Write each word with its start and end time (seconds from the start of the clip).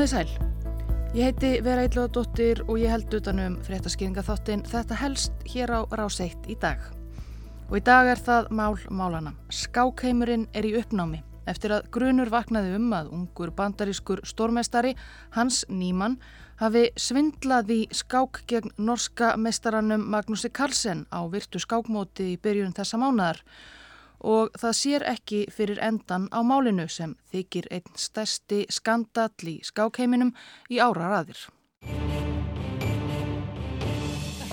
Komið 0.00 0.12
sæl. 0.16 0.30
Ég 1.12 1.26
heiti 1.26 1.48
Vera 1.60 1.82
Eilóðadóttir 1.84 2.62
og 2.64 2.78
ég 2.80 2.88
held 2.88 3.12
utanum 3.18 3.58
fréttaskýringaþáttin 3.66 4.62
Þetta 4.64 4.96
helst 4.96 5.42
hér 5.52 5.74
á 5.76 5.80
Ráseitt 5.92 6.46
í 6.48 6.54
dag. 6.56 6.86
Og 7.68 7.74
í 7.76 7.82
dag 7.84 8.08
er 8.08 8.22
það 8.24 8.48
mál 8.48 8.78
málana. 8.88 9.34
Skákheimurinn 9.52 10.46
er 10.56 10.64
í 10.64 10.72
uppnámi 10.80 11.20
eftir 11.44 11.74
að 11.76 11.90
grunur 11.92 12.32
vaknaði 12.32 12.78
um 12.78 12.86
að 12.96 13.10
ungur 13.12 13.52
bandarískur 13.52 14.24
stórmestari 14.24 14.94
Hans 15.36 15.66
Nýmann 15.68 16.16
hafi 16.64 16.86
svindlað 16.96 17.74
í 17.76 17.80
skák 17.92 18.46
gegn 18.48 18.72
norska 18.80 19.34
mestaranum 19.36 20.08
Magnúsi 20.16 20.48
Karlsson 20.48 21.04
á 21.12 21.28
virtu 21.28 21.60
skákmóti 21.60 22.38
í 22.38 22.40
byrjun 22.40 22.72
þessa 22.72 22.96
mánadar 23.04 23.44
og 23.44 23.79
það 24.20 24.74
sér 24.76 25.06
ekki 25.08 25.46
fyrir 25.52 25.80
endan 25.82 26.28
á 26.32 26.40
málinu 26.44 26.88
sem 26.88 27.16
þykir 27.32 27.70
einn 27.70 27.96
stærsti 27.96 28.66
skandall 28.70 29.48
í 29.48 29.60
skákheiminum 29.64 30.34
í 30.70 30.78
áraraðir. 30.78 31.48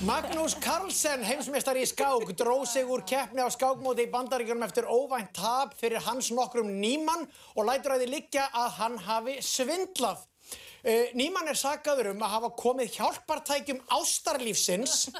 Magnús 0.08 0.54
Carlsen, 0.62 1.20
heimsmeistari 1.26 1.82
í 1.84 1.88
skák, 1.90 2.30
dróð 2.38 2.62
sig 2.70 2.88
úr 2.88 3.02
keppni 3.04 3.42
á 3.44 3.48
skákmóti 3.52 4.06
í 4.06 4.10
bandaríkjum 4.12 4.62
eftir 4.64 4.86
óvænt 4.88 5.34
tap 5.36 5.74
fyrir 5.76 6.00
hans 6.06 6.30
nokkrum 6.32 6.70
nýmann 6.80 7.26
og 7.58 7.66
lætur 7.68 7.92
að 7.92 8.06
því 8.06 8.08
liggja 8.14 8.46
að 8.56 8.70
hann 8.78 8.96
hafi 9.04 9.34
svindlað. 9.44 10.22
Uh, 10.88 11.10
Nýmann 11.12 11.50
er 11.50 11.58
sagaður 11.58 12.14
um 12.14 12.22
að 12.24 12.30
hafa 12.32 12.48
komið 12.56 12.94
hjálpartækjum 12.94 13.80
ástarlífsins 13.92 15.10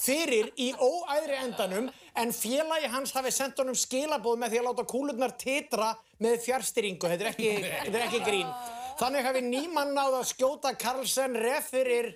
fyrir 0.00 0.48
í 0.56 0.70
óæðri 0.72 1.36
endanum 1.42 1.90
en 2.16 2.32
félagi 2.32 2.88
hans 2.88 3.12
hafi 3.12 3.34
sendt 3.36 3.60
honum 3.60 3.76
skilabóð 3.76 4.38
með 4.40 4.54
því 4.54 4.62
að 4.62 4.68
láta 4.70 4.86
kúlurnar 4.88 5.34
titra 5.36 5.90
með 6.24 6.38
fjárstyringu. 6.46 7.10
Þetta 7.12 7.26
er 7.26 7.32
ekki, 7.34 7.52
þetta 7.66 8.00
er 8.00 8.06
ekki 8.06 8.22
grín. 8.24 8.54
Þannig 8.96 9.28
hafi 9.28 9.44
Nýmann 9.44 9.92
náða 9.92 10.22
að 10.22 10.30
skjóta 10.30 10.72
Karlsson 10.80 11.36
ref 11.36 11.68
fyrir 11.74 12.14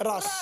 rass. 0.00 0.32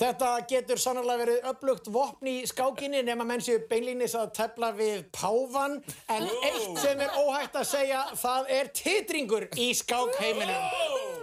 Þetta 0.00 0.28
getur 0.48 0.78
sannlega 0.80 1.20
verið 1.20 1.48
upplugt 1.50 1.88
vopn 1.92 2.28
í 2.30 2.34
skákinni 2.48 3.02
nema 3.04 3.26
menn 3.28 3.42
séu 3.44 3.58
beinlýnis 3.68 4.14
að 4.16 4.30
tefla 4.38 4.70
við 4.72 5.02
pávan 5.12 5.74
en 6.08 6.28
eitt 6.48 6.78
sem 6.80 7.02
er 7.04 7.18
óhægt 7.20 7.58
að 7.60 7.66
segja 7.68 7.98
það 8.16 8.48
er 8.56 8.70
titringur 8.78 9.44
í 9.60 9.66
skákheiminum. 9.76 10.62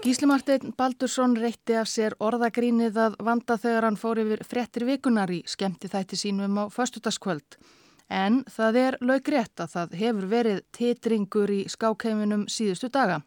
Gísli 0.04 0.30
Martin 0.30 0.76
Baldursson 0.78 1.34
reytti 1.42 1.80
af 1.80 1.90
sér 1.90 2.14
orðagrínið 2.22 3.00
að 3.02 3.18
vanda 3.26 3.58
þegar 3.58 3.88
hann 3.90 3.98
fór 3.98 4.22
yfir 4.22 4.44
frettir 4.46 4.86
vikunar 4.86 5.34
í 5.34 5.40
skemmti 5.50 5.90
þætti 5.90 6.22
sínum 6.22 6.62
á 6.62 6.70
föstutaskvöld. 6.70 7.58
En 8.14 8.44
það 8.46 8.78
er 8.84 9.00
laugrétt 9.02 9.66
að 9.66 9.74
það 9.74 9.98
hefur 10.04 10.30
verið 10.36 10.62
titringur 10.78 11.50
í 11.50 11.64
skákheiminum 11.74 12.46
síðustu 12.46 12.94
daga. 12.94 13.24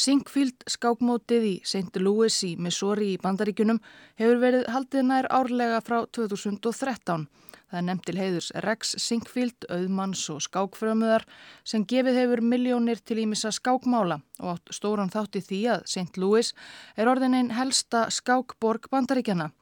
Sinkfield 0.00 0.62
skákmótið 0.70 1.42
í 1.44 1.56
St. 1.60 1.98
Louis 2.00 2.36
í 2.46 2.54
Missouri 2.56 3.10
í 3.12 3.18
Bandaríkunum 3.20 3.82
hefur 4.16 4.38
verið 4.40 4.62
haldið 4.72 5.04
nær 5.04 5.28
árlega 5.28 5.82
frá 5.84 5.98
2013. 6.16 7.26
Það 7.68 7.76
er 7.80 7.84
nefnt 7.84 8.06
til 8.08 8.14
heiðurs 8.16 8.48
Rex 8.64 8.94
Sinkfield, 9.04 9.66
auðmanns 9.68 10.22
og 10.32 10.40
skákfrömuðar 10.46 11.26
sem 11.68 11.84
gefið 11.84 12.16
hefur 12.22 12.40
miljónir 12.40 13.04
til 13.04 13.20
ímissa 13.26 13.52
skákmála 13.52 14.22
og 14.40 14.54
átt 14.54 14.72
stóran 14.72 15.12
þátti 15.12 15.44
því 15.50 15.62
að 15.74 15.86
St. 15.92 16.16
Louis 16.16 16.54
er 16.96 17.12
orðin 17.12 17.36
einn 17.36 17.54
helsta 17.58 18.06
skákborg 18.08 18.88
Bandaríkjana. 18.88 19.52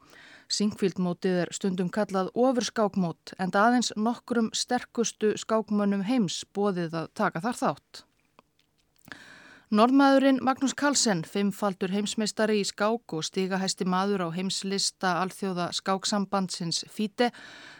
Sinkfield 0.47 1.03
mótið 1.03 1.43
er 1.49 1.57
stundum 1.57 1.91
kallað 1.91 2.31
ofur 2.39 2.71
skákmót 2.71 3.35
en 3.43 3.51
aðeins 3.51 3.91
nokkrum 3.99 4.55
sterkustu 4.55 5.35
skákmönnum 5.35 6.07
heims 6.07 6.45
bóðið 6.55 6.95
að 7.03 7.17
taka 7.19 7.43
þar 7.43 7.65
þátt. 7.67 8.08
Norðmaðurinn 9.69 10.39
Magnús 10.41 10.73
Carlsen, 10.73 11.19
fimmfaldur 11.29 11.93
heimsmeistari 11.93 12.55
í 12.63 12.65
skák 12.65 13.13
og 13.13 13.25
stigahæsti 13.27 13.85
maður 13.85 14.23
á 14.25 14.29
heimslista 14.33 15.11
alþjóða 15.21 15.67
skáksambandsins 15.77 16.87
FIDE, 16.89 17.27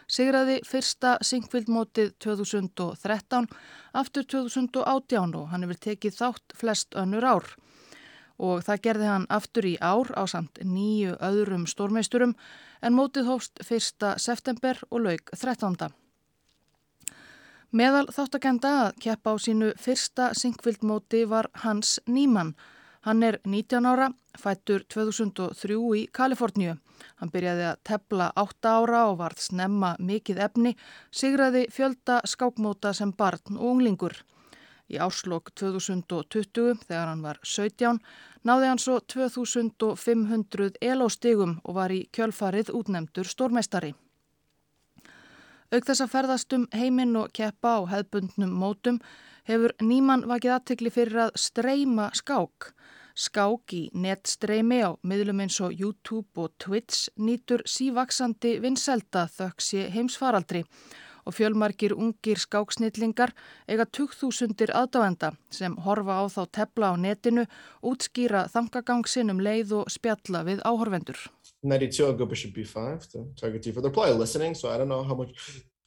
sigraði 0.05 0.59
fyrsta 0.69 1.15
Sinkvildmótið 1.25 2.11
2013, 2.21 3.47
aftur 3.97 4.27
2018 4.35 5.33
og 5.39 5.47
hann 5.49 5.65
hefur 5.65 5.79
tekið 5.87 6.19
þátt 6.19 6.55
flest 6.61 6.93
önnur 6.93 7.25
ár. 7.25 7.47
Og 8.37 8.61
það 8.67 8.83
gerði 8.85 9.07
hann 9.09 9.25
aftur 9.39 9.65
í 9.65 9.71
ár 9.81 10.13
á 10.13 10.29
samt 10.29 10.61
nýju 10.61 11.15
öðrum 11.17 11.65
stórmeisturum 11.65 12.35
en 12.85 12.93
mótið 12.93 13.33
hófst 13.33 13.65
1. 13.65 14.13
september 14.21 14.77
og 14.91 15.07
laug 15.07 15.33
13. 15.33 15.89
Meðal 17.69 18.07
þáttakenda 18.09 18.69
að 18.81 18.95
keppa 19.03 19.29
á 19.29 19.35
sínu 19.37 19.67
fyrsta 19.77 20.31
syngvildmóti 20.33 21.19
var 21.29 21.51
Hans 21.61 21.99
Nýmann. 22.09 22.55
Hann 23.05 23.21
er 23.21 23.37
19 23.45 23.85
ára, 23.85 24.07
fættur 24.33 24.81
2003 24.89 25.77
í 25.99 26.01
Kaliforníu. 26.09 26.79
Hann 27.21 27.29
byrjaði 27.29 27.67
að 27.69 27.83
tepla 27.85 28.31
8 28.41 28.73
ára 28.73 29.03
og 29.11 29.19
varð 29.21 29.45
snemma 29.45 29.93
mikið 30.01 30.41
efni, 30.47 30.73
sigraði 31.13 31.67
fjölda 31.69 32.23
skákmóta 32.25 32.95
sem 32.97 33.13
barn 33.13 33.59
og 33.59 33.75
unglingur. 33.75 34.17
Í 34.89 34.97
árslokk 34.97 35.53
2020, 35.53 36.81
þegar 36.89 37.07
hann 37.13 37.21
var 37.21 37.37
17, 37.45 38.01
náði 38.49 38.73
hann 38.73 38.81
svo 38.81 38.97
2500 39.05 40.81
elóstigum 40.81 41.59
og 41.63 41.77
var 41.77 41.93
í 41.93 42.07
kjölfarið 42.09 42.73
útnemtur 42.73 43.29
stórmeistari. 43.29 43.93
Auk 45.69 45.85
þess 45.85 46.01
að 46.01 46.13
ferðast 46.15 46.53
um 46.57 46.63
heiminn 46.73 47.17
og 47.19 47.33
keppa 47.37 47.75
á 47.77 47.81
hefbundnum 47.91 48.53
mótum 48.57 48.95
hefur 49.45 49.75
nýmann 49.85 50.23
vakið 50.29 50.55
aðtekli 50.55 50.91
fyrir 50.95 51.19
að 51.27 51.35
streyma 51.37 52.07
skák. 52.17 52.71
Skák 53.13 53.75
í 53.77 53.81
netstreymi 53.93 54.79
á 54.81 54.97
miðlum 55.05 55.43
eins 55.45 55.59
og 55.61 55.75
YouTube 55.77 56.41
og 56.41 56.55
Twitch 56.57 57.11
nýtur 57.21 57.61
sívaksandi 57.69 58.55
vinselda 58.63 59.27
þöksi 59.35 59.85
heimsfaraldri 59.93 60.63
og 61.29 61.37
fjölmarkir 61.37 61.93
ungir 61.93 62.41
skáksnillingar 62.41 63.35
eiga 63.69 63.85
2000 63.85 64.73
aðdáenda 64.73 65.35
sem 65.53 65.75
horfa 65.85 66.17
á 66.17 66.25
þá 66.33 66.41
tepla 66.57 66.93
á 66.93 66.95
netinu, 66.97 67.45
útskýra 67.85 68.47
þangagang 68.49 69.05
sinnum 69.05 69.43
leið 69.43 69.75
og 69.83 69.93
spjalla 69.93 70.41
við 70.49 70.65
áhorvendur. 70.65 71.29
92, 71.63 72.05
I'll 72.05 72.13
go 72.13 72.25
bishop 72.25 72.53
b5 72.53 73.11
to 73.11 73.27
target 73.35 73.63
d4. 73.63 73.81
They're 73.81 73.91
probably 73.91 74.13
listening, 74.13 74.55
so 74.55 74.69
I 74.69 74.77
don't 74.77 74.87
know 74.87 75.03
how 75.03 75.15
much 75.15 75.31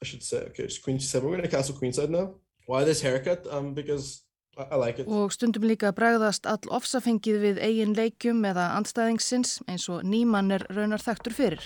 I 0.02 0.04
should 0.04 0.22
say. 0.22 0.38
Okay, 0.48 0.64
it's 0.64 0.78
queen 0.78 0.98
c7. 0.98 1.22
We're 1.22 1.30
going 1.30 1.42
to 1.42 1.48
castle 1.48 1.74
queenside 1.74 2.10
now. 2.10 2.34
Why 2.66 2.84
this 2.84 3.00
haircut? 3.00 3.46
Um, 3.50 3.72
because 3.74 4.22
I, 4.56 4.66
I 4.72 4.76
like 4.76 4.98
it. 4.98 5.06
Og 5.08 5.32
stundum 5.32 5.64
líka 5.64 5.92
bregðast 5.96 6.46
all 6.46 6.60
ofsafengið 6.76 7.38
við 7.40 7.60
eigin 7.64 7.96
leikjum 7.96 8.44
eða 8.44 8.72
andstæðingsins 8.76 9.62
eins 9.66 9.88
og 9.88 10.04
nýmann 10.04 10.52
er 10.52 10.66
raunar 10.70 11.00
þektur 11.00 11.32
fyrir. 11.36 11.64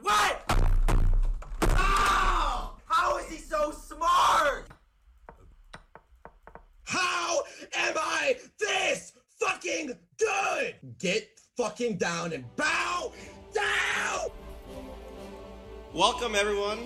What? 0.00 0.40
How? 1.68 2.76
How 2.88 3.18
is 3.18 3.28
he 3.28 3.38
so 3.38 3.72
smart? 3.72 4.72
How 6.84 7.42
am 7.76 7.94
I 7.98 8.36
this 8.58 9.12
fucking 9.38 9.92
good? 10.18 10.74
Get 10.98 11.33
fucking 11.64 11.96
down 11.96 12.32
and 12.36 12.44
bow 12.56 13.10
down! 13.54 14.30
Welcome, 15.94 16.34
everyone, 16.34 16.80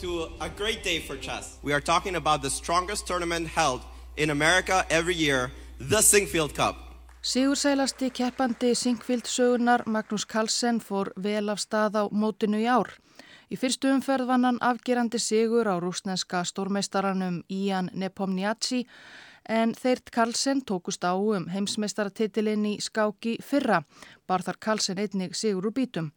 to 0.00 0.28
a 0.40 0.50
great 0.50 0.82
day 0.84 0.98
for 1.00 1.16
chess. 1.16 1.58
We 1.62 1.72
are 1.72 1.80
talking 1.80 2.16
about 2.16 2.42
the 2.42 2.50
strongest 2.50 3.06
tournament 3.06 3.48
held 3.48 3.80
in 4.18 4.28
America 4.28 4.84
every 4.90 5.14
year, 5.14 5.50
the 5.78 6.02
Singfield 6.02 6.52
Cup. 6.54 6.76
Sigursælasti 7.22 8.10
keppandi 8.10 8.74
Singfield 8.74 9.24
sögunar 9.24 9.82
Magnús 9.86 10.26
Carlsen 10.26 10.80
fór 10.80 11.12
vel 11.16 11.48
af 11.48 11.58
stað 11.58 11.96
á 11.96 12.02
mótinu 12.12 12.60
í 12.60 12.68
ár. 12.68 12.92
Í 13.48 13.56
fyrstu 13.56 13.88
umferð 13.94 14.28
vann 14.28 14.44
hann 14.44 14.58
afgerandi 14.60 15.18
sigur 15.18 15.64
á 15.64 15.80
rúsneska 15.80 16.44
stórmeistaranum 16.44 17.44
Ian 17.48 17.90
Nepomniachtchi 17.94 18.84
en 19.48 19.74
þeirt 19.74 20.10
Carlsen 20.14 20.62
tókust 20.62 21.04
á 21.04 21.14
um 21.14 21.48
heimsmeistaratitilinn 21.52 22.66
í 22.66 22.74
skáki 22.80 23.36
fyrra, 23.42 23.82
bar 24.26 24.42
þar 24.42 24.58
Carlsen 24.58 24.98
einnig 24.98 25.36
sigur 25.36 25.70
úr 25.70 25.76
bítum. 25.76 26.12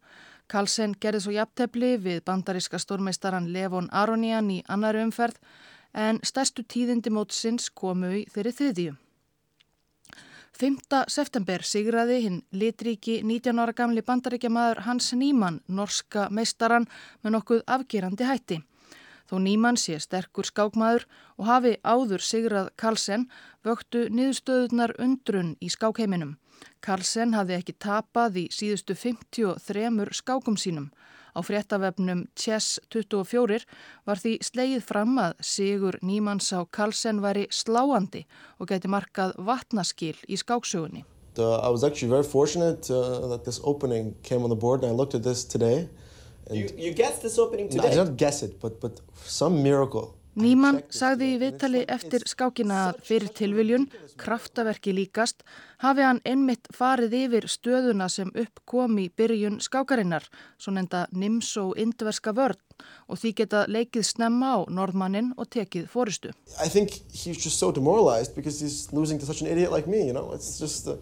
Carlsen 0.46 0.94
gerði 1.00 1.24
svo 1.24 1.32
jafntefli 1.34 1.96
við 1.98 2.20
bandaríska 2.26 2.78
stórmeistaran 2.78 3.48
Levon 3.52 3.88
Aronian 3.90 4.50
í 4.50 4.60
annari 4.68 5.02
umferð 5.02 5.40
en 5.92 6.20
stærstu 6.22 6.62
tíðindi 6.62 7.10
mótsins 7.10 7.70
komu 7.70 8.12
í 8.20 8.22
þeirri 8.30 8.54
þriðju. 8.60 8.94
5. 10.56 11.02
september 11.12 11.60
sigraði 11.68 12.20
hinn 12.24 12.38
litríki 12.56 13.18
19 13.20 13.58
ára 13.60 13.74
gamli 13.76 14.00
bandaríkjamaður 14.06 14.86
Hans 14.86 15.10
Nýmann, 15.12 15.60
norska 15.68 16.30
meistaran 16.32 16.86
með 17.20 17.34
nokkuð 17.34 17.60
afgerandi 17.76 18.24
hætti. 18.24 18.62
Þó 19.26 19.40
Nýmann 19.42 19.78
sé 19.80 19.98
sterkur 19.98 20.46
skákmaður 20.46 21.06
og 21.38 21.48
hafi 21.50 21.72
áður 21.82 22.22
sigrað 22.22 22.70
Carlsen 22.78 23.26
vöktu 23.66 24.06
niðurstöðunar 24.14 24.94
undrun 25.02 25.56
í 25.60 25.70
skákheiminum. 25.72 26.36
Carlsen 26.80 27.34
hafði 27.34 27.58
ekki 27.58 27.74
tapað 27.82 28.38
í 28.42 28.46
síðustu 28.54 28.94
53 28.94 30.14
skákum 30.14 30.56
sínum. 30.56 30.92
Á 31.36 31.44
fréttavefnum 31.44 32.24
Chess 32.32 32.78
24 32.88 33.66
var 34.08 34.20
því 34.22 34.38
slegið 34.46 34.86
fram 34.88 35.18
að 35.20 35.34
Sigur 35.44 35.98
Nýmanns 36.00 36.48
á 36.56 36.64
Karlsson 36.64 37.20
væri 37.20 37.44
sláandi 37.52 38.24
og 38.56 38.70
gæti 38.70 38.88
markað 38.88 39.34
vatnaskil 39.36 40.16
í 40.24 40.38
skáksögunni. 40.40 41.04
Uh, 41.36 41.60
I 41.60 41.68
was 41.68 41.84
actually 41.84 42.08
very 42.08 42.24
fortunate 42.24 42.88
uh, 42.88 43.28
that 43.28 43.44
this 43.44 43.60
opening 43.62 44.14
came 44.22 44.42
on 44.42 44.48
the 44.48 44.56
board 44.56 44.82
and 44.82 44.92
I 44.92 44.94
looked 44.94 45.14
at 45.14 45.22
this 45.22 45.44
today. 45.44 45.90
You, 46.50 46.68
you 46.76 46.92
guessed 46.94 47.22
this 47.22 47.38
opening 47.38 47.66
I 47.66 47.68
today. 47.70 47.90
did 47.90 47.96
not 47.96 48.16
guess 48.16 48.42
it, 48.42 48.60
but, 48.60 48.80
but 48.80 49.00
some 49.24 49.62
miracle. 49.62 50.14
Nýmann 50.36 50.82
sagði 50.92 51.30
í 51.32 51.36
viðtali 51.40 51.80
eftir 51.88 52.20
skákina 52.28 52.90
að 52.90 52.98
fyrir 53.08 53.30
tilviljun, 53.32 53.86
kraftaverki 54.20 54.92
líkast, 54.92 55.40
hafi 55.80 56.04
hann 56.04 56.20
einmitt 56.28 56.68
farið 56.76 57.14
yfir 57.22 57.46
stöðuna 57.48 58.10
sem 58.12 58.28
upp 58.36 58.60
kom 58.68 58.98
í 59.00 59.06
byrjun 59.08 59.56
skákarinnar, 59.64 60.28
svo 60.60 60.74
nefnda 60.76 61.06
nims 61.16 61.54
og 61.62 61.72
indverska 61.80 62.36
vörn 62.36 62.60
og 63.08 63.16
því 63.16 63.32
geta 63.40 63.62
leikið 63.64 64.04
snemma 64.04 64.52
á 64.52 64.58
norðmannin 64.68 65.32
og 65.40 65.48
tekið 65.56 65.88
fóristu. 65.88 66.34
I 66.60 66.68
think 66.68 66.92
he's 67.16 67.40
just 67.40 67.56
so 67.56 67.72
demoralized 67.72 68.36
because 68.36 68.60
he's 68.60 68.92
losing 68.92 69.18
to 69.18 69.24
such 69.24 69.40
an 69.40 69.48
idiot 69.48 69.72
like 69.72 69.88
me, 69.88 70.04
you 70.04 70.12
know? 70.12 70.34
It's 70.36 70.60
just, 70.60 70.86
uh, 70.86 71.00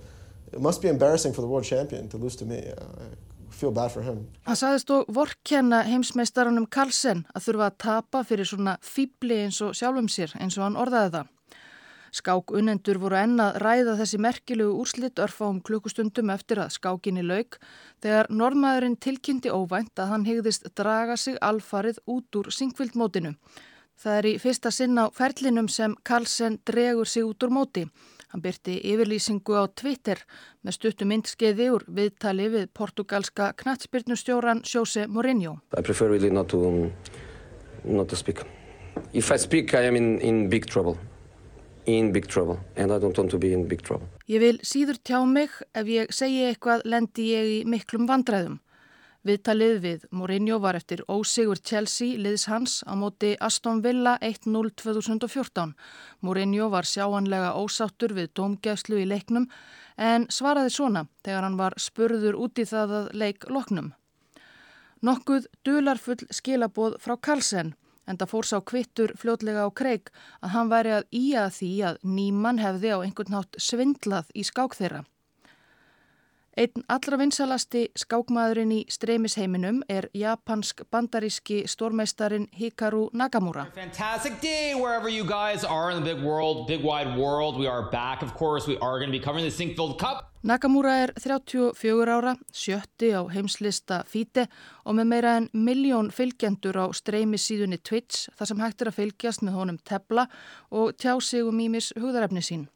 it 0.52 0.60
must 0.62 0.80
be 0.80 0.86
embarrassing 0.86 1.34
for 1.34 1.42
the 1.42 1.48
world 1.48 1.66
champion 1.66 2.08
to 2.10 2.16
lose 2.16 2.36
to 2.36 2.46
me. 2.46 2.70
Uh, 2.70 3.10
Hann 3.54 4.58
sagðist 4.58 4.90
og 4.94 5.06
vorkenna 5.14 5.82
heimsmeistaranum 5.86 6.66
Karlsson 6.66 7.24
að 7.34 7.46
þurfa 7.46 7.68
að 7.70 7.78
tapa 7.84 8.24
fyrir 8.26 8.48
svona 8.50 8.74
fýbli 8.82 9.44
eins 9.44 9.60
og 9.64 9.76
sjálfum 9.78 10.10
sér 10.10 10.34
eins 10.40 10.58
og 10.58 10.66
hann 10.66 10.80
orðaði 10.80 11.14
það. 11.16 11.30
Skák 12.14 12.52
unnendur 12.54 13.00
voru 13.02 13.16
ennað 13.18 13.56
ræða 13.58 13.96
þessi 13.98 14.18
merkilegu 14.22 14.74
úrslit 14.78 15.18
örfáum 15.18 15.56
klukkustundum 15.66 16.30
eftir 16.30 16.60
að 16.62 16.76
skákinni 16.76 17.24
lauk 17.26 17.58
þegar 18.04 18.30
normaðurinn 18.30 18.94
tilkynnti 19.02 19.50
óvænt 19.50 19.98
að 19.98 20.12
hann 20.12 20.26
hegðist 20.28 20.68
draga 20.78 21.16
sig 21.18 21.40
alfarið 21.42 21.98
út 22.06 22.38
úr 22.38 22.52
syngvildmótinu. 22.54 23.34
Það 23.98 24.18
er 24.20 24.28
í 24.30 24.34
fyrsta 24.42 24.70
sinn 24.74 24.98
á 24.98 25.10
ferlinum 25.14 25.66
sem 25.66 25.96
Karlsson 26.06 26.60
dregur 26.66 27.10
sig 27.10 27.26
út 27.26 27.42
úr 27.42 27.50
móti. 27.50 27.88
Hann 28.34 28.42
byrti 28.42 28.80
yfirlýsingu 28.82 29.54
á 29.54 29.70
Twitter 29.78 30.18
með 30.66 30.74
stuttu 30.74 31.06
myndskeiði 31.06 31.68
úr 31.70 31.84
viðtali 31.86 32.48
við 32.50 32.64
portugalska 32.74 33.52
knatsbyrnustjóran 33.60 34.64
Jose 34.66 35.04
Mourinho. 35.06 35.60
I 35.78 35.82
prefer 35.86 36.10
really 36.10 36.32
not 36.34 36.48
to 36.50 36.64
um, 36.66 36.80
not 37.84 38.08
to 38.10 38.18
speak. 38.18 38.42
If 39.12 39.30
I 39.30 39.38
speak, 39.38 39.74
I 39.74 39.86
am 39.86 39.94
in, 39.94 40.18
in 40.18 40.48
big 40.50 40.66
trouble. 40.66 40.98
In 41.86 42.10
big 42.10 42.26
trouble. 42.26 42.58
And 42.74 42.90
I 42.90 42.98
don't 42.98 43.16
want 43.16 43.30
to 43.30 43.38
be 43.38 43.52
in 43.54 43.68
big 43.68 43.86
trouble. 43.86 44.10
Ég 44.26 44.42
vil 44.42 44.58
síður 44.66 44.98
tjá 45.06 45.22
mig 45.22 45.54
ef 45.70 45.86
ég 45.86 46.10
segi 46.10 46.42
eitthvað 46.48 46.82
lendi 46.90 47.30
ég 47.36 47.54
í 47.60 47.64
miklum 47.70 48.10
vandræðum. 48.10 48.58
Viðtalið 49.24 49.78
við 49.80 50.02
Mourinho 50.12 50.58
var 50.60 50.76
eftir 50.76 51.00
ósigur 51.08 51.56
Chelsea 51.56 52.18
liðs 52.20 52.42
hans 52.50 52.82
á 52.84 52.92
móti 52.92 53.30
Aston 53.40 53.78
Villa 53.80 54.18
1-0 54.20 54.68
2014. 54.76 55.72
Mourinho 56.20 56.66
var 56.68 56.84
sjáanlega 56.84 57.54
ósáttur 57.56 58.12
við 58.12 58.34
domgæslu 58.36 58.98
í 59.00 59.06
leiknum 59.08 59.46
en 59.96 60.26
svaraði 60.28 60.74
svona 60.74 61.06
þegar 61.24 61.46
hann 61.46 61.56
var 61.56 61.78
spurður 61.80 62.36
út 62.36 62.60
í 62.60 62.66
það 62.68 62.92
að 62.98 63.08
leik 63.22 63.48
loknum. 63.48 63.94
Nokkuð 65.00 65.48
dularfull 65.64 66.20
skilaboð 66.28 67.00
frá 67.00 67.16
Karlsson 67.16 67.72
en 68.04 68.20
það 68.20 68.32
fór 68.34 68.50
sá 68.50 68.58
kvittur 68.60 69.16
fljótlega 69.16 69.64
á 69.64 69.72
kreik 69.72 70.12
að 70.44 70.52
hann 70.58 70.68
væri 70.68 70.96
að 70.98 71.08
ía 71.16 71.48
því 71.48 71.72
að 71.88 72.04
nýmann 72.04 72.60
hefði 72.60 72.92
á 72.92 72.98
einhvern 73.00 73.38
nátt 73.38 73.56
svindlað 73.56 74.28
í 74.36 74.44
skák 74.44 74.76
þeirra. 74.76 75.06
Einn 76.54 76.84
allra 76.86 77.16
vinsalasti 77.18 77.80
skákmaðurinn 77.98 78.70
í 78.70 78.76
streymisheiminum 78.86 79.80
er 79.90 80.06
japansk 80.14 80.84
bandaríski 80.86 81.64
stórmeistarin 81.66 82.44
Hikaru 82.54 83.08
Nakamura. 83.10 83.64
Fantastic 83.74 84.36
day 84.40 84.76
wherever 84.78 85.08
you 85.10 85.24
guys 85.24 85.64
are 85.64 85.90
in 85.90 85.98
the 85.98 86.14
big 86.14 86.22
world, 86.22 86.68
big 86.68 86.84
wide 86.84 87.18
world. 87.18 87.58
We 87.58 87.66
are 87.66 87.90
back, 87.90 88.22
of 88.22 88.36
course. 88.38 88.68
We 88.68 88.78
are 88.78 89.00
going 89.00 89.10
to 89.10 89.18
be 89.18 89.18
covering 89.18 89.44
the 89.44 89.50
Sinkfield 89.50 89.98
Cup. 89.98 90.30
Nakamura 90.44 90.92
er 91.02 91.12
34 91.18 92.14
ára, 92.14 92.36
sjötti 92.52 93.10
á 93.10 93.26
heimslista 93.34 94.04
FIDE 94.06 94.46
og 94.84 94.94
með 94.94 95.10
meira 95.10 95.32
en 95.40 95.48
miljón 95.56 96.12
fylgjendur 96.14 96.78
á 96.78 96.86
streymisíðunni 96.94 97.80
Twitch 97.82 98.28
þar 98.38 98.52
sem 98.52 98.62
hægt 98.62 98.84
er 98.84 98.92
að 98.92 99.00
fylgjast 99.00 99.42
með 99.42 99.58
honum 99.58 99.82
tepla 99.82 100.28
og 100.70 100.94
tjá 101.00 101.16
sig 101.18 101.42
um 101.42 101.58
ímis 101.66 101.90
hugðarefni 101.98 102.44
sín. 102.44 102.68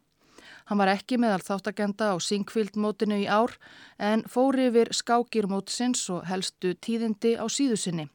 Hann 0.69 0.83
var 0.83 0.91
ekki 0.93 1.17
meðal 1.17 1.41
þáttagenda 1.41 2.13
á 2.13 2.17
Sinkfield 2.21 2.77
mótinu 2.77 3.17
í 3.23 3.25
ár 3.25 3.55
en 3.97 4.27
fór 4.29 4.59
yfir 4.69 4.93
skákir 4.93 5.49
mótsins 5.49 6.05
og 6.13 6.27
helstu 6.29 6.75
tíðindi 6.77 7.39
á 7.41 7.49
síðusinni. 7.49 8.11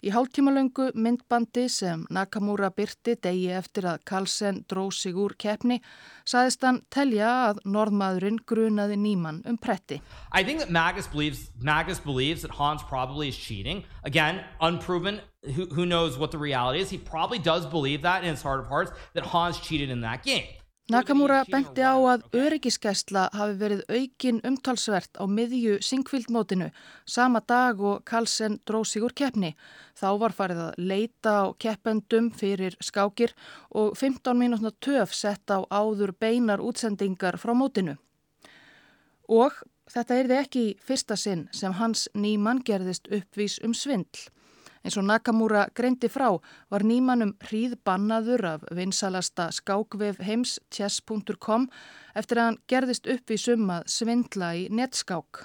Í 0.00 0.08
hálftímalöngu 0.14 0.90
myndbandi 0.96 1.66
sem 1.68 2.06
Nakamura 2.08 2.70
byrti 2.72 3.18
degi 3.20 3.50
eftir 3.52 3.84
að 3.88 4.04
Karlsson 4.08 4.62
dró 4.68 4.86
sig 4.92 5.16
úr 5.16 5.34
keppni 5.36 5.76
saðist 6.24 6.64
hann 6.64 6.78
telja 6.92 7.28
að 7.50 7.60
norðmaðurinn 7.68 8.38
grunaði 8.48 8.96
nýmann 8.96 9.42
um 9.48 9.58
pretti. 9.60 10.00
I 10.32 10.44
think 10.44 10.60
that 10.60 10.70
Magus 10.70 11.06
believes 11.08 11.50
Magus 11.60 12.00
believes 12.00 12.40
that 12.42 12.56
Hans 12.56 12.82
probably 12.82 13.28
is 13.28 13.36
cheating. 13.36 13.84
Again, 14.02 14.44
unproven. 14.60 15.20
Who, 15.56 15.66
who 15.72 15.86
knows 15.86 16.18
what 16.18 16.30
the 16.30 16.38
reality 16.38 16.80
is? 16.80 16.90
He 16.90 16.98
probably 16.98 17.38
does 17.38 17.64
believe 17.66 18.02
that 18.02 18.24
in 18.24 18.30
his 18.30 18.42
heart 18.42 18.60
of 18.60 18.66
hearts 18.66 18.92
that 19.14 19.24
Hans 19.24 19.58
cheated 19.60 19.90
in 19.90 20.00
that 20.02 20.22
game. 20.22 20.44
Nakamura 20.90 21.44
benti 21.46 21.84
á 21.86 21.94
að 21.94 22.24
öryggiskesla 22.34 23.28
hafi 23.38 23.52
verið 23.60 23.82
aukin 23.94 24.40
umtalsvert 24.48 25.20
á 25.22 25.24
miðju 25.30 25.76
syngvildmótinu 25.86 26.66
sama 27.06 27.38
dag 27.46 27.78
og 27.78 28.00
Karlsson 28.10 28.56
dró 28.66 28.80
sig 28.82 29.04
úr 29.06 29.14
keppni. 29.14 29.52
Þá 29.94 30.08
var 30.18 30.34
farið 30.34 30.62
að 30.64 30.80
leita 30.90 31.34
á 31.46 31.54
keppendum 31.62 32.32
fyrir 32.34 32.74
skákir 32.82 33.36
og 33.70 33.94
15 33.94 34.34
mínútna 34.34 34.74
töf 34.82 35.14
sett 35.14 35.46
á 35.54 35.62
áður 35.70 36.10
beinar 36.18 36.58
útsendingar 36.58 37.38
frá 37.38 37.54
mótinu. 37.54 37.94
Og 39.30 39.54
þetta 39.94 40.18
er 40.18 40.26
þið 40.32 40.42
ekki 40.42 40.66
fyrsta 40.82 41.14
sinn 41.14 41.46
sem 41.54 41.78
hans 41.78 42.08
nýmann 42.18 42.64
gerðist 42.66 43.06
uppvís 43.14 43.60
um 43.62 43.78
svindl. 43.78 44.26
Eins 44.80 44.96
og 44.96 45.04
Nakamura 45.04 45.66
greindi 45.76 46.08
frá 46.08 46.30
var 46.72 46.84
nýmannum 46.88 47.34
hríð 47.44 47.76
bannaður 47.84 48.46
af 48.54 48.62
vinsalasta 48.76 49.50
skákvef 49.52 50.22
heims 50.24 50.56
chess.com 50.72 51.66
eftir 52.16 52.40
að 52.40 52.46
hann 52.48 52.60
gerðist 52.70 53.08
upp 53.12 53.30
í 53.30 53.38
summa 53.40 53.82
svindla 53.86 54.54
í 54.56 54.68
netskák. 54.72 55.44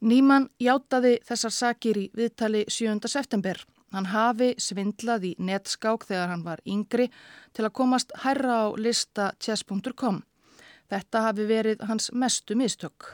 Nýmann 0.00 0.48
játaði 0.62 1.18
þessar 1.26 1.52
sakir 1.52 1.98
í 1.98 2.06
viðtali 2.16 2.64
7. 2.70 3.02
september. 3.10 3.60
Hann 3.92 4.08
hafi 4.12 4.52
svindlað 4.60 5.24
í 5.30 5.34
netskák 5.40 6.04
þegar 6.08 6.32
hann 6.32 6.44
var 6.46 6.62
yngri 6.68 7.08
til 7.56 7.64
að 7.66 7.74
komast 7.80 8.12
hærra 8.22 8.64
á 8.64 8.66
lista 8.76 9.32
chess.com. 9.40 10.22
Þetta 10.88 11.22
hafi 11.26 11.44
verið 11.48 11.82
hans 11.84 12.08
mestu 12.16 12.56
mistök. 12.56 13.10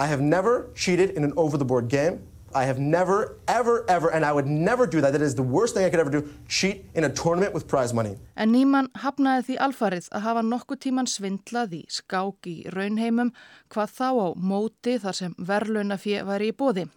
The. 0.00 0.06
I 0.06 0.08
have 0.08 0.20
never 0.20 0.70
cheated 0.74 1.10
in 1.10 1.24
an 1.24 1.32
over-the-board 1.36 1.88
game. 1.88 2.20
I 2.52 2.64
have 2.64 2.80
never, 2.80 3.36
ever, 3.46 3.84
ever, 3.88 4.08
and 4.12 4.24
I 4.24 4.32
would 4.32 4.46
never 4.46 4.86
do 4.86 5.00
that. 5.00 5.12
That 5.12 5.22
is 5.22 5.34
the 5.34 5.42
worst 5.42 5.74
thing 5.74 5.84
I 5.84 5.90
could 5.90 6.00
ever 6.00 6.10
do, 6.10 6.28
cheat 6.48 6.84
in 6.94 7.04
a 7.04 7.08
tournament 7.08 7.54
with 7.54 7.68
prize 7.68 7.94
money. 7.94 8.16
En 8.36 8.50
Nýmann 8.50 8.88
hafnaði 8.96 9.44
því 9.46 9.58
alfarið 9.58 10.08
að 10.10 10.20
hafa 10.20 10.42
nokkuð 10.42 10.80
tíman 10.80 11.06
svindlað 11.06 11.72
í 11.72 11.84
skák 11.88 12.46
í 12.46 12.68
raunheimum 12.74 13.32
hvað 13.68 13.90
þá 13.90 14.08
á 14.10 14.28
móti 14.34 14.98
þar 14.98 15.12
sem 15.12 15.34
verðlaunafið 15.38 16.24
var 16.26 16.40
í 16.42 16.50
bóði. 16.50 16.88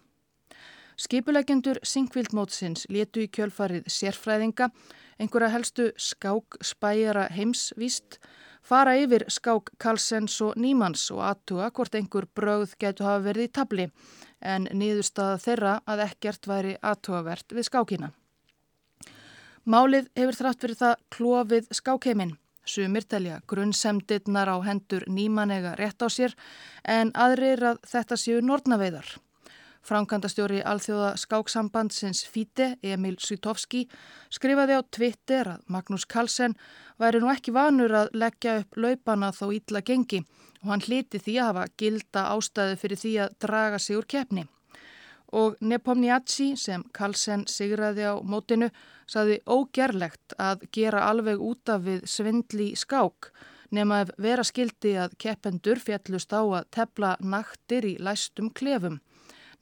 Skipulegendur 0.96 1.78
Sinkvildmótsins 1.82 2.86
letu 2.90 3.22
í 3.22 3.30
kjölfarið 3.30 3.86
sérfræðinga, 3.86 4.70
einhverja 5.18 5.50
helstu 5.50 5.92
skák 5.94 6.58
spæjara 6.62 7.28
heimsvíst, 7.30 8.18
fara 8.64 8.96
yfir 8.96 9.26
skák 9.28 9.74
Karlsens 9.78 10.40
og 10.44 10.58
Nýmanns 10.60 11.06
og 11.14 11.22
aðtuga 11.28 11.70
hvort 11.76 11.94
einhver 11.94 12.26
bröð 12.36 12.76
getur 12.80 13.08
hafa 13.08 13.24
verið 13.28 13.48
í 13.48 13.52
tabli 13.58 13.88
en 14.40 14.68
niðurstaða 14.72 15.40
þeirra 15.44 15.74
að 15.88 16.04
ekkert 16.08 16.48
væri 16.48 16.76
aðtugavert 16.82 17.52
við 17.56 17.68
skákina. 17.68 18.10
Málið 19.64 20.10
hefur 20.16 20.36
þrátt 20.36 20.64
fyrir 20.64 20.80
það 20.80 20.96
klófið 21.16 21.68
skákheiminn. 21.72 22.34
Sumir 22.64 23.04
telja 23.04 23.42
grunnsemdirnar 23.48 24.48
á 24.48 24.56
hendur 24.64 25.04
nýmanega 25.08 25.74
rétt 25.76 26.00
á 26.00 26.08
sér 26.08 26.32
en 26.84 27.12
aðrir 27.12 27.60
að 27.72 27.80
þetta 27.88 28.16
séu 28.20 28.40
nortnaveiðar. 28.40 29.08
Framkantastjóri 29.84 30.62
alþjóða 30.64 31.10
skáksambandsins 31.20 32.22
Fíte, 32.24 32.78
Emil 32.82 33.18
Svítovski, 33.20 33.82
skrifaði 34.32 34.78
á 34.78 34.82
Twitter 34.88 35.50
að 35.52 35.66
Magnús 35.68 36.06
Carlsen 36.08 36.56
væri 36.96 37.20
nú 37.20 37.28
ekki 37.28 37.52
vanur 37.52 37.92
að 37.92 38.14
leggja 38.16 38.56
upp 38.62 38.78
laupana 38.80 39.28
þó 39.36 39.50
ítla 39.52 39.84
gengi 39.84 40.22
og 40.62 40.70
hann 40.72 40.84
hliti 40.86 41.20
því 41.20 41.36
að 41.36 41.48
hafa 41.50 41.66
gilda 41.76 42.24
ástæðu 42.32 42.80
fyrir 42.80 43.02
því 43.02 43.14
að 43.26 43.38
draga 43.44 43.78
sig 43.78 44.00
úr 44.00 44.08
keppni. 44.08 44.46
Og 45.36 45.56
Nepomniachtchi 45.60 46.54
sem 46.56 46.84
Carlsen 46.96 47.44
sigraði 47.50 48.08
á 48.08 48.14
mótinu 48.24 48.70
saði 49.10 49.42
ógerlegt 49.44 50.32
að 50.40 50.64
gera 50.72 51.04
alveg 51.10 51.42
út 51.42 51.68
af 51.68 51.84
við 51.84 52.06
svindli 52.08 52.72
skák 52.78 53.34
nema 53.74 54.04
ef 54.04 54.12
vera 54.16 54.44
skildi 54.46 54.94
að 54.96 55.18
keppendur 55.20 55.80
fjallust 55.82 56.32
á 56.32 56.40
að 56.40 56.70
tepla 56.72 57.16
naktir 57.20 57.84
í 57.84 57.98
læstum 57.98 58.48
klefum. 58.54 59.00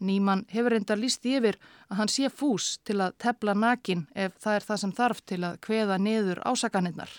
Nýman 0.03 0.45
hefur 0.53 0.75
reyndar 0.75 0.99
líst 1.01 1.27
yfir 1.27 1.59
að 1.89 1.99
hann 2.01 2.11
sé 2.13 2.31
fús 2.31 2.79
til 2.87 2.99
að 3.01 3.17
tepla 3.23 3.55
nakin 3.55 4.07
ef 4.15 4.35
það 4.43 4.57
er 4.59 4.67
það 4.69 4.81
sem 4.83 4.95
þarf 4.99 5.23
til 5.27 5.41
að 5.47 5.59
kveða 5.67 5.99
niður 6.03 6.43
ásakanirnar. 6.45 7.13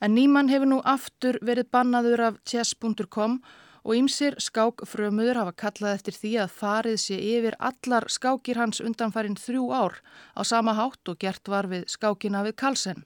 En 0.00 0.14
Nýman 0.14 0.50
hefur 0.52 0.68
nú 0.68 0.80
aftur 0.84 1.38
verið 1.42 1.70
bannaður 1.72 2.22
af 2.28 2.42
chess.com 2.44 3.40
og 3.86 3.94
ýmsir 3.94 4.34
skákfrömuður 4.42 5.40
hafa 5.40 5.54
kallað 5.62 5.96
eftir 5.96 6.16
því 6.18 6.32
að 6.42 6.54
farið 6.60 6.96
sé 7.00 7.18
yfir 7.22 7.56
allar 7.68 8.08
skákir 8.10 8.58
hans 8.58 8.82
undanfærin 8.82 9.38
þrjú 9.38 9.68
ár 9.70 10.00
á 10.34 10.42
sama 10.44 10.74
hátt 10.74 11.08
og 11.08 11.20
gert 11.22 11.48
var 11.48 11.70
við 11.70 11.86
skákina 11.90 12.42
við 12.46 12.56
Kalsen. 12.62 13.04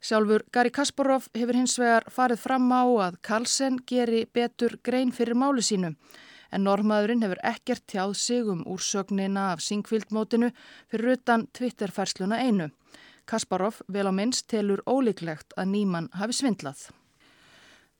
Sjálfur 0.00 0.46
Gary 0.54 0.70
Kasparov 0.72 1.26
hefur 1.36 1.58
hins 1.58 1.76
vegar 1.76 2.06
farið 2.08 2.40
fram 2.40 2.70
á 2.72 2.82
að 3.10 3.18
Kalsen 3.26 3.76
geri 3.86 4.22
betur 4.24 4.78
grein 4.86 5.12
fyrir 5.12 5.36
máli 5.36 5.66
sínu 5.66 5.92
en 6.50 6.64
normaðurinn 6.66 7.22
hefur 7.24 7.40
ekkert 7.52 7.86
tjáð 7.86 8.14
sig 8.18 8.50
um 8.50 8.64
úrsögnina 8.66 9.50
af 9.52 9.64
syngvildmótinu 9.64 10.50
fyrir 10.90 11.16
utan 11.16 11.46
Twitter-færsluna 11.56 12.40
einu. 12.42 12.70
Kasparov 13.26 13.82
vel 13.88 14.10
á 14.10 14.12
minnst 14.12 14.48
telur 14.50 14.82
ólíklegt 14.86 15.54
að 15.56 15.72
nýmann 15.74 16.10
hafi 16.18 16.40
svindlað. 16.40 16.90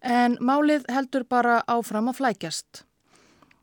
En 0.01 0.39
málið 0.41 0.87
heldur 0.89 1.27
bara 1.29 1.61
áfram 1.69 2.09
að 2.11 2.23
flækjast. 2.23 2.85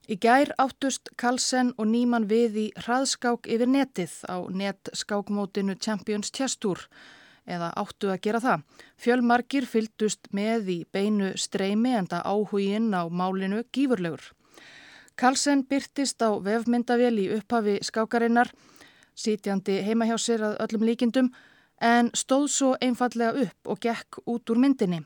Í 0.08 0.16
gær 0.24 0.54
áttust 0.56 1.10
Kalsen 1.20 1.74
og 1.76 1.90
Nýman 1.92 2.30
við 2.30 2.54
í 2.62 2.66
hraðskák 2.80 3.50
yfir 3.52 3.68
netið 3.68 4.14
á 4.32 4.40
netskákmótinu 4.48 5.76
Champions 5.84 6.32
Chess 6.32 6.56
Tour 6.56 6.86
eða 7.44 7.74
áttu 7.76 8.14
að 8.14 8.22
gera 8.24 8.40
það. 8.44 8.64
Fjölmarkir 9.04 9.68
fyldust 9.68 10.32
með 10.32 10.72
í 10.72 10.78
beinu 10.96 11.34
streymi 11.36 11.92
en 12.00 12.08
það 12.08 12.24
áhuginn 12.32 12.88
á 12.96 13.04
málinu 13.12 13.66
gífurlegur. 13.76 14.24
Kalsen 15.18 15.64
byrtist 15.66 16.22
á 16.22 16.30
vefmyndavél 16.46 17.16
í 17.18 17.24
upphafi 17.34 17.80
skákarinnar, 17.82 18.52
sitjandi 19.18 19.80
heima 19.82 20.06
hjá 20.06 20.14
sér 20.22 20.44
að 20.46 20.60
öllum 20.66 20.86
líkindum 20.86 21.32
en 21.82 22.12
stóð 22.14 22.46
svo 22.54 22.70
einfallega 22.86 23.48
upp 23.48 23.72
og 23.74 23.82
gekk 23.82 24.20
út 24.30 24.54
úr 24.54 24.62
myndinni. 24.62 25.02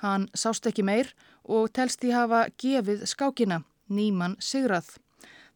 Hann 0.00 0.30
sást 0.32 0.64
ekki 0.64 0.86
meir 0.88 1.12
og 1.44 1.68
telst 1.76 2.00
í 2.08 2.14
hafa 2.16 2.46
gefið 2.56 3.04
skákina, 3.12 3.60
nýman 3.92 4.38
sigrað. 4.40 4.94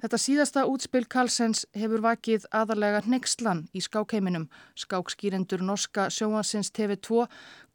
Þetta 0.05 0.19
síðasta 0.21 0.67
útspil 0.69 1.07
Karlsens 1.09 1.65
hefur 1.73 2.03
vakið 2.05 2.45
aðalega 2.53 3.01
nextlan 3.09 3.63
í 3.73 3.81
skákheiminum. 3.81 4.51
Skákskýrendur 4.77 5.65
norska 5.65 6.11
sjóansins 6.13 6.69
TV2 6.77 7.25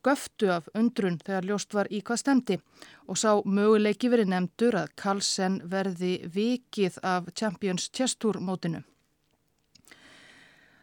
göftu 0.05 0.51
af 0.53 0.69
undrun 0.75 1.19
þegar 1.25 1.47
ljóst 1.49 1.73
var 1.73 1.89
í 1.91 2.01
hvað 2.01 2.21
stemdi 2.21 2.59
og 3.07 3.17
sá 3.17 3.31
möguleiki 3.45 4.11
verið 4.11 4.31
nefndur 4.33 4.77
að 4.83 4.93
Karlsen 4.95 5.59
verði 5.71 6.13
vikið 6.35 7.01
af 7.03 7.31
Champions 7.35 7.89
Chess 7.91 8.15
Tour 8.15 8.39
mótinu. 8.39 8.83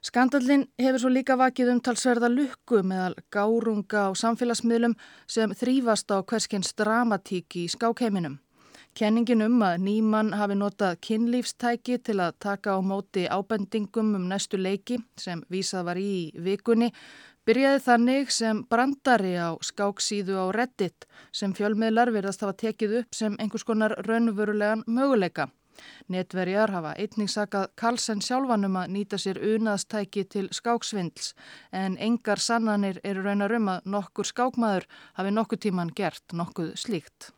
Skandallin 0.07 0.69
hefur 0.79 1.03
svo 1.03 1.11
líka 1.11 1.35
vakið 1.41 1.73
umtalsverða 1.73 2.29
lukku 2.31 2.83
meðal 2.87 3.17
gárunga 3.35 4.07
á 4.07 4.11
samfélagsmiðlum 4.15 4.95
sem 5.27 5.51
þrýfast 5.51 6.13
á 6.15 6.23
hverskins 6.23 6.77
dramatík 6.79 7.57
í 7.59 7.65
skákheiminum. 7.73 8.37
Kenningin 8.97 9.43
um 9.45 9.59
að 9.61 9.83
nýmann 9.85 10.31
hafi 10.39 10.55
notað 10.57 11.01
kynlífstæki 11.05 11.99
til 12.01 12.21
að 12.25 12.39
taka 12.41 12.77
á 12.77 12.81
móti 12.81 13.27
ábendingum 13.29 14.15
um 14.17 14.29
næstu 14.31 14.57
leiki 14.57 14.97
sem 15.21 15.43
vísað 15.53 15.85
var 15.91 16.01
í 16.01 16.31
vikunni 16.33 16.93
byrjaði 17.47 17.83
þannig 17.85 18.33
sem 18.35 18.63
brandari 18.71 19.37
á 19.39 19.55
skáksíðu 19.63 20.35
á 20.35 20.47
Reddit 20.55 21.07
sem 21.31 21.53
fjölmiðlar 21.55 22.11
verðast 22.15 22.43
hafa 22.43 22.57
tekið 22.65 22.97
upp 23.03 23.15
sem 23.15 23.37
einhvers 23.39 23.67
konar 23.69 23.95
raunverulegan 24.09 24.83
möguleika. 24.87 25.47
Netverjar 26.11 26.73
hafa 26.73 26.95
einning 26.99 27.31
sakað 27.31 27.69
Karlsson 27.79 28.25
sjálfanum 28.25 28.79
að 28.81 28.93
nýta 28.97 29.21
sér 29.21 29.39
unaðstæki 29.45 30.25
til 30.33 30.47
skáksvindls 30.59 31.35
en 31.85 31.99
engar 32.09 32.43
sannanir 32.43 32.99
eru 33.05 33.23
raunar 33.27 33.55
um 33.61 33.73
að 33.77 33.91
nokkur 33.95 34.33
skákmaður 34.33 34.89
hafi 35.21 35.35
nokkuð 35.39 35.65
tíman 35.69 35.95
gert 35.95 36.35
nokkuð 36.35 36.75
slíkt. 36.81 37.36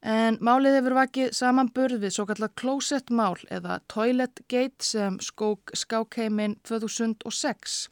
En 0.00 0.38
málið 0.40 0.78
hefur 0.78 0.94
vakið 0.96 1.34
samanburð 1.36 2.00
við 2.00 2.14
svo 2.14 2.24
kallar 2.24 2.52
closet 2.56 3.10
mál 3.12 3.36
eða 3.52 3.82
toilet 3.92 4.40
gate 4.48 4.80
sem 4.84 5.18
skók 5.20 5.74
skákheimin 5.76 6.56
2006. 6.64 7.90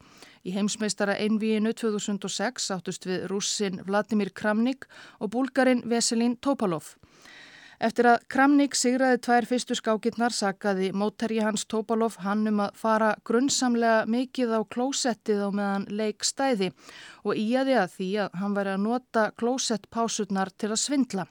Í 0.48 0.54
heimsmeistara 0.56 1.18
einvíinu 1.20 1.74
2006 1.76 2.70
áttust 2.72 3.04
við 3.04 3.28
rússin 3.28 3.82
Vladimir 3.84 4.32
Kramnik 4.32 4.88
og 5.20 5.34
búlgarin 5.36 5.84
Veselin 5.84 6.38
Topalov. 6.40 6.96
Eftir 7.78 8.08
að 8.10 8.24
Kramnik 8.32 8.74
sigraði 8.74 9.20
tvær 9.22 9.44
fyrstu 9.46 9.76
skákirnar 9.76 10.32
sakaði 10.34 10.88
mótterji 10.96 11.44
hans 11.44 11.68
Topalov 11.68 12.16
hann 12.24 12.48
um 12.48 12.64
að 12.64 12.80
fara 12.80 13.12
grunnsamlega 13.28 14.06
mikið 14.08 14.56
á 14.56 14.60
klósettið 14.64 15.44
á 15.44 15.48
meðan 15.52 15.90
leik 15.92 16.24
stæði 16.24 16.72
og 17.22 17.36
íaði 17.36 17.76
að 17.78 17.92
því 17.98 18.08
að 18.24 18.38
hann 18.40 18.56
væri 18.56 18.74
að 18.74 18.86
nota 18.88 19.32
klósettpásurnar 19.36 20.56
til 20.56 20.72
að 20.72 20.80
svindla. 20.88 21.28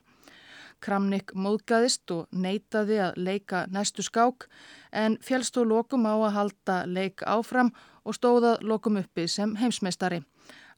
Kramnik 0.83 1.33
móðgæðist 1.33 2.11
og 2.13 2.27
neytaði 2.31 2.99
að 3.01 3.17
leika 3.17 3.65
næstu 3.73 4.05
skák 4.05 4.47
en 4.91 5.17
fjálst 5.21 5.57
og 5.57 5.69
lokum 5.71 6.05
á 6.05 6.15
að 6.15 6.35
halda 6.37 6.77
leik 6.85 7.23
áfram 7.25 7.71
og 8.05 8.15
stóðað 8.15 8.61
lokum 8.61 8.99
uppi 9.01 9.27
sem 9.27 9.55
heimsmeistari. 9.57 10.21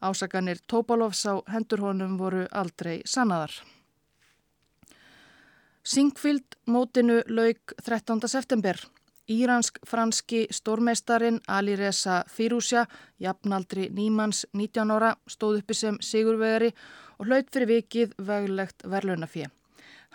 Ásakanir 0.01 0.61
Topalovs 0.67 1.25
á 1.27 1.43
hendur 1.51 1.83
honum 1.83 2.15
voru 2.17 2.45
aldrei 2.51 3.01
sannaðar. 3.05 3.51
Singfield 5.83 6.55
mótinu 6.65 7.21
lauk 7.27 7.73
13. 7.83 8.27
september. 8.27 8.77
Íransk-franski 9.29 10.47
stórmeistarin 10.51 11.39
Ali 11.47 11.75
Reza 11.75 12.23
Firusja, 12.27 12.85
jafnaldri 13.19 13.89
Nýmans 13.93 14.47
19 14.53 14.91
ára, 14.91 15.13
stóð 15.27 15.59
uppi 15.61 15.77
sem 15.77 15.99
sigurvegari 16.01 16.71
og 17.19 17.29
hlaut 17.29 17.53
fyrir 17.53 17.69
vikið 17.75 18.15
veglegt 18.25 18.85
verðlunafið. 18.89 19.58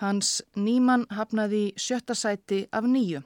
Hans 0.02 0.42
Nýman 0.56 1.06
hafnaði 1.14 1.72
sjötta 1.78 2.16
sæti 2.18 2.64
af 2.72 2.84
nýju. 2.84 3.22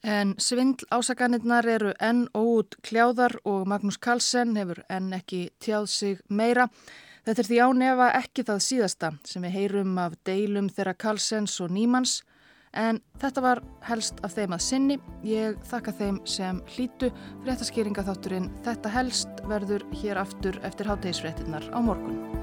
En 0.00 0.32
svindl 0.40 0.86
ásakanirnar 0.88 1.66
eru 1.68 1.92
enn 2.00 2.24
óút 2.32 2.78
kljáðar 2.80 3.36
og 3.44 3.66
Magnús 3.68 4.00
Carlsen 4.00 4.56
hefur 4.56 4.80
enn 4.88 5.12
ekki 5.12 5.50
tjáð 5.60 5.86
sig 5.92 6.22
meira. 6.28 6.70
Þetta 7.26 7.42
er 7.42 7.48
því 7.50 7.60
ánefa 7.66 8.08
ekki 8.16 8.46
það 8.48 8.64
síðasta 8.64 9.12
sem 9.28 9.44
við 9.44 9.56
heyrum 9.58 9.98
af 10.00 10.16
deilum 10.24 10.72
þeirra 10.72 10.96
Karlsens 10.96 11.60
og 11.60 11.74
Nýmans 11.76 12.22
en 12.72 13.00
þetta 13.20 13.44
var 13.44 13.60
helst 13.84 14.24
af 14.24 14.38
þeim 14.38 14.56
að 14.56 14.64
sinni. 14.64 14.98
Ég 15.26 15.60
þakka 15.68 15.96
þeim 16.00 16.20
sem 16.24 16.62
hlítu 16.74 17.10
fyrir 17.12 17.52
þetta 17.52 17.72
skýringa 17.72 18.06
þátturinn. 18.08 18.52
Þetta 18.64 18.94
helst 18.96 19.48
verður 19.50 19.84
hér 20.00 20.22
aftur 20.24 20.60
eftir 20.64 20.88
háttegisfréttinnar 20.88 21.68
á 21.76 21.78
morgun. 21.84 22.39